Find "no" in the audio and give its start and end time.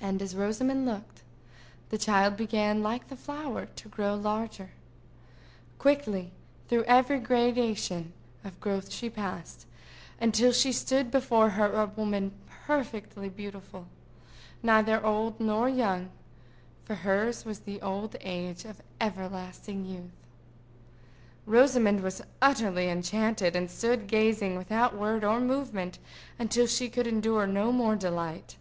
27.46-27.70